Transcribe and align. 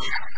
Yeah. 0.00 0.37